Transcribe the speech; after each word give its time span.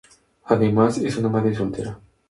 Además, 0.45 0.97
es 0.97 1.15
una 1.17 1.29
madre 1.29 1.53
soltera. 1.53 1.99